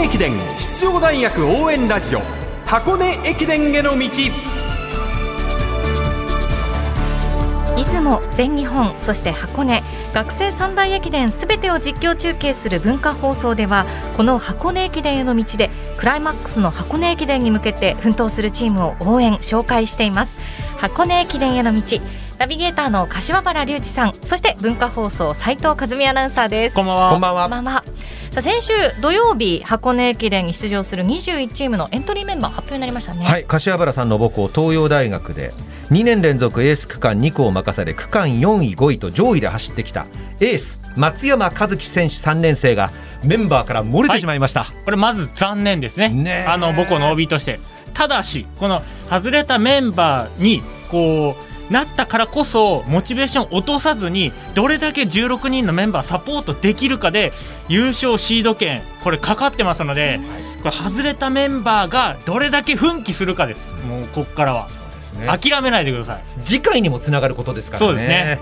[0.00, 2.20] 根駅伝出場大学応援ラジオ
[2.64, 4.08] 箱根駅伝への道。
[7.76, 9.82] 出雲全日本そして箱根。
[10.14, 13.84] 学生三大駅伝すべてを実況中継する文化放送では
[14.16, 20.32] この箱根駅伝への道でクライマックスの箱根駅伝に向けて奮闘するチームを応援紹介しています。
[20.78, 22.00] 箱根駅伝への道。
[22.38, 26.74] ナビゲーターの柏原隆二さんそして文化放送斉藤和美アナウンサーです。
[26.74, 27.10] こんばんは。
[27.10, 27.42] こんばんは。
[27.42, 27.84] こんばんは
[28.30, 33.24] さあ先週土曜日箱根駅伝に出場する21チームのエントリーメンバー発表になりましたね。
[33.24, 35.52] はい、柏原さんの母校東洋大学で
[35.90, 40.06] 2年連続エース区間2区を任され区間4位5位と上位で走ってきた
[40.38, 42.92] エース松山和樹選手3年生が
[43.24, 46.10] メンバーから漏れてしまいました、これまず残念ですね。
[46.10, 46.48] ねえ。
[46.48, 47.58] あの母校の OB として。
[47.94, 57.32] ただしこの外れたメンバーにこうなったからこそモチベーション落とさずにどれだけ16人のメンバーサポートできるかで
[57.68, 60.20] 優勝シード権これかかってますので
[60.62, 63.74] これ外れたメンバーがどれだけ奮起するかです。
[63.86, 64.68] もうここからは。
[65.18, 65.26] ね。
[65.26, 66.24] 諦めないでください。
[66.44, 67.86] 次回にもつながることですからね。
[67.88, 68.38] そうですね。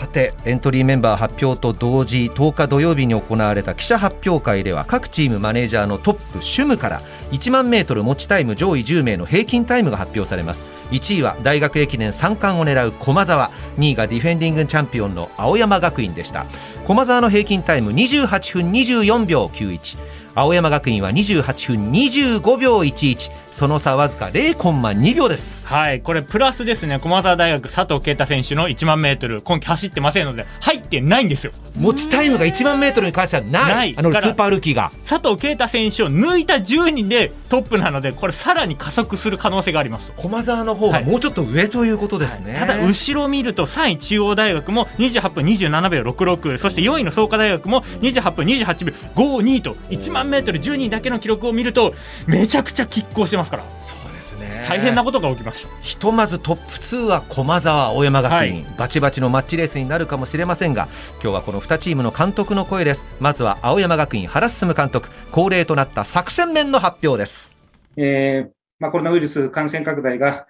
[0.00, 16.46] さてエントリーメンバー発表と同時10日土曜日に行われた記者発表会では各チームマネージャーのトップシュムから1万メートル持ちタイム上位10名の平均タイムが発表されます1位は大学駅伝3冠を狙う駒澤2位がディフェンディングチャンピオンの青山学院でした
[16.86, 19.98] 駒澤の平均タイム28分24秒91
[20.34, 21.42] 青山学院は28
[21.76, 25.66] 分25秒11その差わずか0コンマ2秒です。
[25.66, 26.98] はいこれプラスですね。
[26.98, 29.42] 駒澤大学佐藤圭太選手の1万メートル。
[29.42, 31.52] 今季走ってませんので入ってないんですよ。
[31.78, 33.94] 持ちタイムが1万メートルに関してはない。
[33.98, 34.92] あのスーパールーキーが。
[35.06, 40.06] 佐藤圭太選手を抜いた10人でトップなのでこれさらに加速する可能性があります。
[40.06, 40.14] と。
[40.14, 51.92] 駒澤の方がもうちょっと上ということですね、ただ後ろを見ると3位中央大学も28分27秒66そして4位の創価大学も28分28秒52と1万メートル10人だけの記録を見ると
[52.26, 53.62] めちゃくちゃ拮抗してますから。
[53.62, 54.64] そうですね。
[54.68, 55.82] 大変なことが起きました。
[55.82, 58.66] ひとまずトップ2は駒澤青山学院、はい。
[58.78, 60.88] バチバチのマッチレースになるかもしれませんが
[61.22, 63.02] 今日はこの2チームの監督の声です。
[63.20, 65.08] まずは青山学院原進監督。
[65.32, 67.52] 恒例となった作戦面の発表です。
[67.96, 70.46] えーまあ、コロナウイルス感染拡大が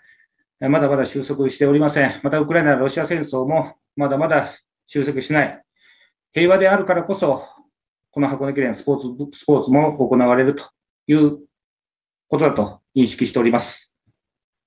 [0.62, 2.20] えーまだまだ収束しておりません。
[2.22, 4.46] また、ウクライナ・ロシア戦争もまだまだ
[4.86, 5.62] 収束しない。
[6.32, 7.42] 平和であるからこそ、
[8.10, 10.64] この箱根駅伝スポーツ、スポーツも行われると
[11.06, 11.38] いう
[12.30, 13.92] ことだと認識しております。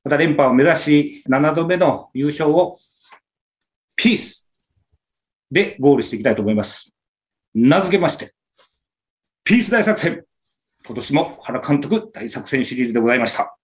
[0.04, 2.78] また、連覇を目指し、7度目の優勝を、
[3.96, 4.50] ピース
[5.50, 6.94] でゴールしていきたいと思います。
[7.54, 8.36] 名付けまして、
[9.46, 10.26] ピース大作戦。
[10.86, 13.58] 今年も原監督大作戦シリーズでございました。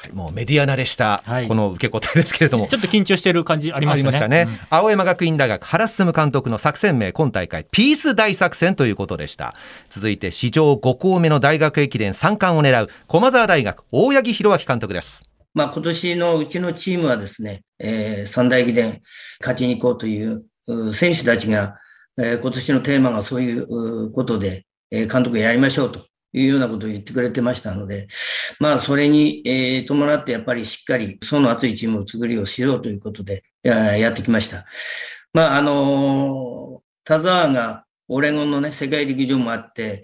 [0.00, 1.48] はいもうメディア慣れしたはい。
[1.48, 4.44] この受け答えですけれども、ちょっと緊張してる感じありましたね。
[4.46, 4.58] うん。
[4.70, 9.56] 青山学院大学原進監督の作戦名今大会ピース大作戦ということでした。
[9.90, 15.24] 続いて史上5校目の大学駅伝3冠を狙う駒澤大学大八木弘明監督です。
[15.54, 19.02] まあ、今年のうちのチームはですね、えー三大駅伝
[19.40, 21.76] 勝ちに行こうというう選手たちが、
[22.16, 28.06] えー今年のテーマがそういううことで、えー監督やりましょうというようなことを言ってくれてましたので、
[28.60, 34.64] まあ、それに、えー伴ってやっぱりしっかり層の厚いチームを作りをしようということでややってきました。
[35.32, 40.02] まあ、あの田沢がオレゴンのね、世界陸上もあって、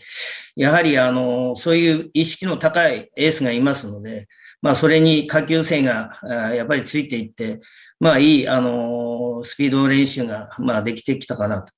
[0.56, 4.28] やはりあのそういう意識の高いエースがいますので、
[4.60, 6.18] まあ、それに下級生が、
[6.54, 7.60] やっぱりついていって、
[8.00, 11.72] まあ、いい、あのスピード練習が、まあ、できてきたかなと。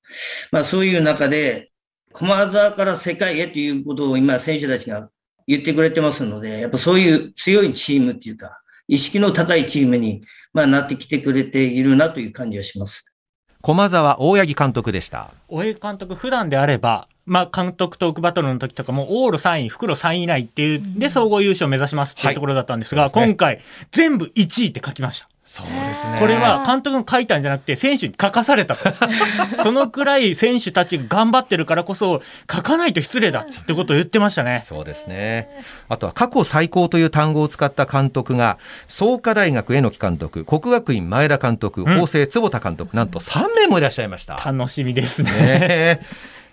[0.51, 1.71] まあ、そういう中で、
[2.13, 5.09] 駒澤から世界へということを今、選手たちが
[5.47, 13.13] 言ってくれてますので、やっぱそういう強いチームっていうか、意識の高いチームに、まあ、なってきてくれているなという感じがします。
[13.61, 25.29] 駒澤大八木監督でした大江監督、普段であれば、まあ、監督トークバトルの時とかも、往路3位、袋3位以内っていう、で、総合優勝を目指しますっていうところだったんですが、はいすね今回、全部1位って書きました。
[25.47, 28.93] そうですねこれは監督が書いたんじゃなくて、選手に書かされたと。
[29.63, 32.21] そのくらい選手たちが頑張ってるからこそ、
[32.51, 34.63] 書かないと失礼だってことを言ってましたね。
[34.65, 35.47] そうですね。
[35.87, 38.57] あとは過去最高という単語を使った監督が、
[38.89, 44.35] 創価大学榎木監督、国学院前田監督、ん法政坪田監督、なんと3名もいらっしゃいました。
[44.35, 45.31] 楽しみですね。
[45.31, 46.01] ねえ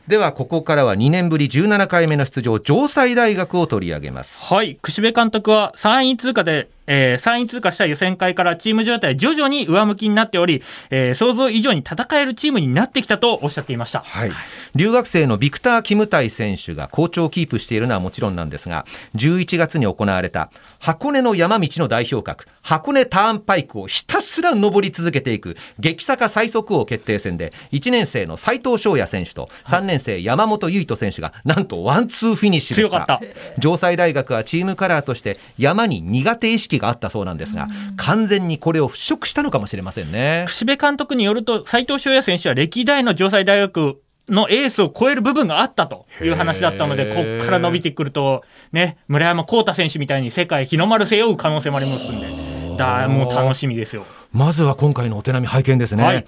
[0.06, 4.44] では、ここからは2年ぶり17回目の出場、城西大学を取り上げます。
[4.44, 14.00] はい、串部監督は3位通過でえー、3位通過した予選会からチーム状態徐々に上向きになっており、えー、想像以上に戦えるチームになってきたとおっしゃっていました。
[14.00, 14.32] はい。
[14.74, 32.90] 留学生のビクター・キムタイ選手が好調をキープしているのはもちろんなんですが、11月に行われた箱根の山道の代表格、箱根ターンパイクをひたすら登り続けていく激坂最速王決定戦で、1年生の斉藤翔也選手と3年生山本唯斗選手がなんとワンツーフィニッシュでした。
[32.90, 33.20] 強かった。
[33.60, 40.44] 城西大学はチームカラーとして山に苦手意識があったそうなんですが、完全にこれを払拭したのかもしれませんね。
[40.46, 48.42] 串部監督によると、斉藤翔也選手は歴代の城西大学のエースを超える部分があったという話だったので、ここから伸びてくると、
[48.72, 54.06] ね、村山幸太選手みたいに世界日の丸背負う可能性もありますんで、だもう楽しみですよ。
[54.32, 56.04] まずは今回のお手並み拝見ですね。
[56.04, 56.26] はい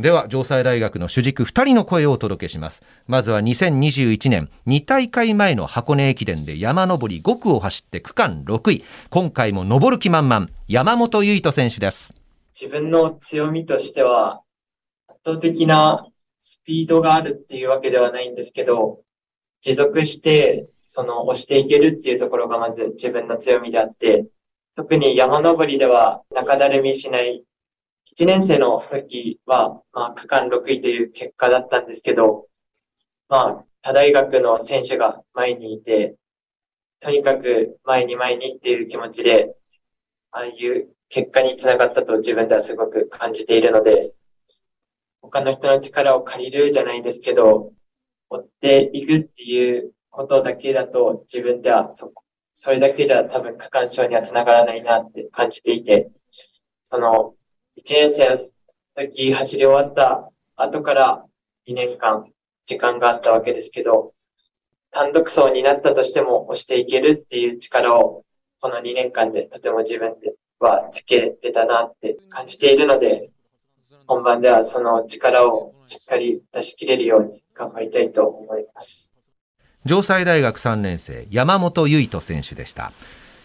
[0.00, 2.82] では城西大学の主軸2人の声をお届けします。
[3.06, 8.84] まずは2021年2大会前の箱根駅伝で山登り5区を走って区間6位。
[9.10, 12.14] 今回も登る気満々山本唯斗選手です。
[12.58, 14.40] 自分の強みとしては
[15.06, 16.06] 圧倒的な
[16.40, 19.00] スピードがあるっていうわけではないんですけど
[19.60, 24.24] 持続してその押していけるっていうところがまず自分の強みであって
[24.74, 27.44] 特に山登りでは中だるみしない
[28.20, 32.48] 1年生の時は、まあ、区間6位という結果だったんですけど、
[33.30, 36.16] まあ、他大学の選手が前にいて、
[37.00, 39.56] とにかく前に前にっていう気持ちで、
[40.32, 44.12] ああいう結果につながったと自分ではすごく感じているので、
[45.22, 47.72] 他の人の力を借りるじゃないですけど、
[48.28, 52.12] 追っていくっていうことだけだと自分ではそ、
[52.54, 56.10] それだけじゃ多分区間賞にはつながらないなって感じていて、
[56.84, 57.34] その
[57.84, 58.38] 1年生の
[58.94, 61.24] 時走り終わった後から
[61.66, 62.26] 2年間
[62.66, 64.12] 時間があったわけですけど、
[64.90, 68.24] 単独走になったとしても押していけるっていう力を
[68.60, 73.30] この2年間でとても自分ではつけれたなって感じているので、
[74.06, 79.14] 本番ではその力をしっかり出し切れるように頑張りたいと思います。
[79.86, 82.92] 城西大学3年生山本唯斗選手でした。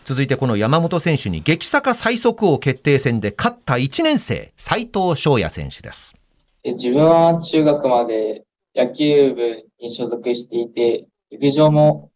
[0.05, 6.15] 続いてこの山本選手に激坂最速王決定戦で勝った1年生、斉藤翔也選手です。
[6.63, 8.43] 自分は中学まで
[8.75, 12.11] 野球部に所属していて、陸上も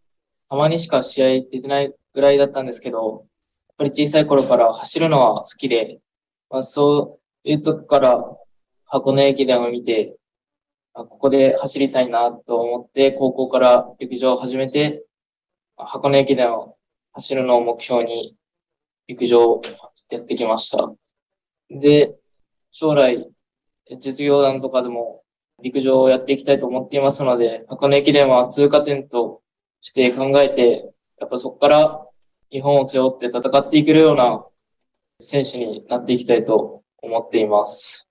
[0.51, 3.25] たまにしか試合出てないぐらいだったんですけど、
[3.69, 5.97] やっぱり小さい頃から走るのは好きで、
[6.51, 8.23] まあ、そういうとこから
[8.85, 10.15] 箱根駅伝を見て、
[10.93, 15.03] ここで走りたいなと思って、高校から陸上を始めて、
[15.75, 16.75] 箱根駅伝を
[17.13, 18.35] 走るのを目標に
[19.07, 19.61] 陸上
[20.09, 20.93] やってきました。
[21.69, 22.15] で、
[22.71, 23.29] 将来、
[23.99, 25.23] 実業団とかでも
[25.61, 29.41] 陸上をやっていきたいと思っていますので、箱根駅伝は通過点と
[29.81, 32.05] して考えて、やっぱそこから
[32.51, 34.45] 日本を背負って戦っていけるような
[35.19, 38.08] 選手になっていきたいと思っています。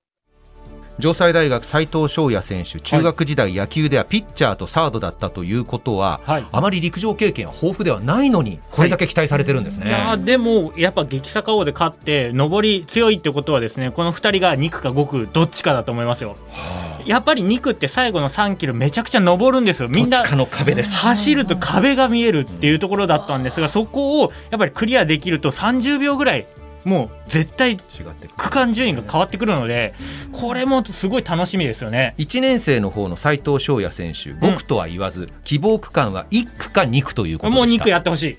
[1.01, 19.89] 城西大学斉藤翔也選手中学時代野球ではピッチャーとサードだったということは、はい、あまり陸上経験は豊富ではないのにこれだけ期待されてるんですね、はい、でもやっぱ激坂王で勝って上り強いってことはですねこの2人が2区か5区どっちかだと思いますよ、はあ、やっぱり2区って最後の3キロめちゃくちゃ上るんですよ。
[19.89, 20.91] みんなの壁です。
[20.93, 26.47] 走ると壁が見えるっていうところだったんですがそこをやっぱりクリアできると30秒ぐらい
[26.85, 29.95] もう絶対区間順位が変わってくるので、
[30.33, 38.37] これもすごい楽しみですよね1年生の方の斉藤翔也選手、5区とは言わず、うん、希望区間は1区か2区ということもう2区やってほしい。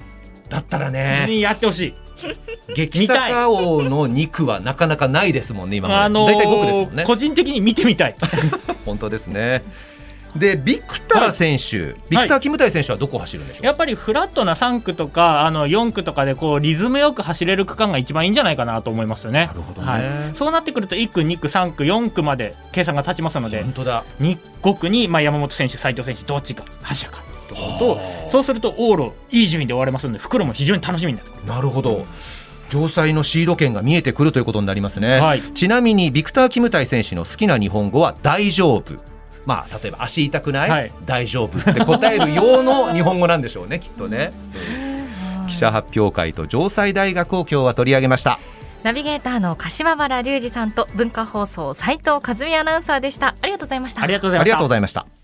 [0.49, 1.93] だったらね、やってほしい。
[2.75, 5.99] 激坂王の2区はなかなかないですもんね、今まで。
[6.01, 7.03] あのー、大体5区ですもんね。
[7.05, 8.15] 個人的に見てみたい。
[8.85, 9.63] 本当ですね。
[10.35, 19.47] でビクター選手、はい、ビクター・キムタイ選手はどこを走るんでしょう、やっぱりフラットな3区とかあの4区とかでこうリズムよく走れる区間が一番いいんじゃないかなと思いますよね。
[19.47, 20.03] なるほど、ね、はい、
[20.35, 24.03] そうなってくると1区、2区、3区、4区まで計算が立ちますので本当だ。
[24.21, 32.05] 2 5区にまあ山本選手、斉藤選手どっちが走るかというとそうすると往路いい順位で終われますので袋も非常に楽しみになるなるほど。
[32.69, 38.93] 城西のシード権が見えてくるということになりますね、はい、ちなみにビクター・キムタイ選手の好きな日本語は大丈夫
[39.45, 44.31] まあ、例えば足痛くない、はい、大丈夫って答える用の日本語なんでしょうね きっとね。
[45.47, 48.39] 記者発表会と城西大学を今日は取り上げました。
[48.83, 53.35] ナビゲーターの柏原隆二さんと文化放送斉藤和美アナウンサーでした。
[53.41, 54.03] ありがとうございました。
[54.03, 55.18] ありがとうございました。